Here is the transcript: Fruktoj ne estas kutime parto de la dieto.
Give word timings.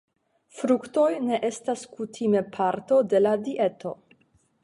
Fruktoj 0.61 1.09
ne 1.25 1.39
estas 1.49 1.83
kutime 1.99 2.43
parto 2.57 2.99
de 3.13 3.23
la 3.23 3.37
dieto. 3.49 3.95